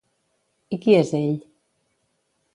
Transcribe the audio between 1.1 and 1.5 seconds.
ell?